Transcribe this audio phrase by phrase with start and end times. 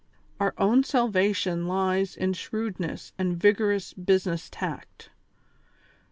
[0.39, 5.11] Our only salvation lies in shrewdness and vigorous business tact.